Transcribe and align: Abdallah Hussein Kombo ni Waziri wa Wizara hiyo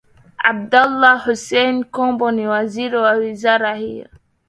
Abdallah 0.51 1.17
Hussein 1.27 1.77
Kombo 1.83 2.31
ni 2.31 2.47
Waziri 2.47 2.97
wa 2.97 3.11
Wizara 3.11 3.75
hiyo 3.75 4.07